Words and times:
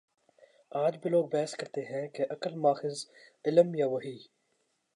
آج 0.75 0.97
بھی 0.97 1.09
لوگ 1.09 1.25
بحث 1.25 1.53
کرتے 1.55 1.81
ہیں 1.81 2.07
کہ 2.07 2.25
عقل 2.29 2.55
ماخذ 2.55 3.05
علم 3.45 3.75
یا 3.75 3.87
وحی؟ 3.87 4.17